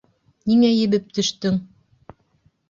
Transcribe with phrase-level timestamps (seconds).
[0.51, 1.61] Ниңә ебеп төштөң?